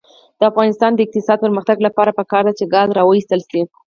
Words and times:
د 0.39 0.41
افغانستان 0.51 0.91
د 0.93 0.99
اقتصادي 1.03 1.41
پرمختګ 1.45 1.77
لپاره 1.87 2.15
پکار 2.19 2.43
ده 2.47 2.53
چې 2.59 2.71
ګاز 2.73 2.87
راوویستل 2.97 3.41
شي. 3.49 3.61